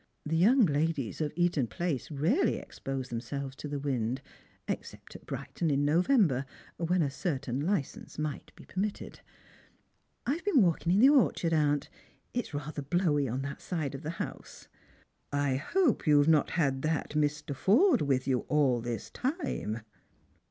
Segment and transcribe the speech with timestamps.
[0.25, 4.19] The young ladies of Eaton place rarely exposed themselves to the wind,
[4.67, 6.45] except at Brighton in November,
[6.77, 9.19] when a certain license might be permitted."
[10.25, 11.87] I have been walking in the orchard, aunt.
[12.33, 14.67] It's rather blowy on that side of the house.""
[15.31, 17.55] I hope you have not had that Mr.
[17.55, 19.81] Forde with you all this time."